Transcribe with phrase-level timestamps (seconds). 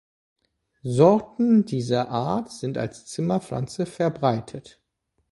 [0.81, 4.81] Sorten dieser Art sind als Zimmerpflanze verbreitet.